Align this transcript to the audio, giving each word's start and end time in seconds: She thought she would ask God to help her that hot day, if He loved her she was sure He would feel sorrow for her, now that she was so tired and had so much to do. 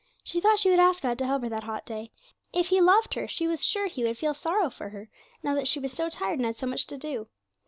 She 0.23 0.41
thought 0.41 0.57
she 0.57 0.71
would 0.71 0.79
ask 0.79 1.03
God 1.03 1.19
to 1.19 1.27
help 1.27 1.43
her 1.43 1.49
that 1.49 1.65
hot 1.65 1.85
day, 1.85 2.11
if 2.51 2.69
He 2.69 2.81
loved 2.81 3.13
her 3.13 3.27
she 3.27 3.47
was 3.47 3.63
sure 3.63 3.85
He 3.85 4.03
would 4.03 4.17
feel 4.17 4.33
sorrow 4.33 4.71
for 4.71 4.89
her, 4.89 5.11
now 5.43 5.53
that 5.53 5.67
she 5.67 5.79
was 5.79 5.93
so 5.93 6.09
tired 6.09 6.39
and 6.39 6.45
had 6.47 6.57
so 6.57 6.65
much 6.65 6.87
to 6.87 6.97
do. 6.97 7.27